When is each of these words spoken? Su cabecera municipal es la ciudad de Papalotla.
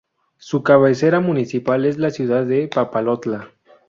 Su 0.39 0.63
cabecera 0.63 1.19
municipal 1.19 1.85
es 1.85 1.99
la 1.99 2.09
ciudad 2.09 2.43
de 2.47 2.67
Papalotla. 2.67 3.51